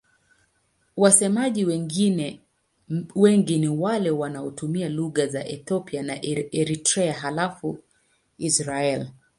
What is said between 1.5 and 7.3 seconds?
wengine wengi ni wale wanaotumia lugha za Ethiopia na Eritrea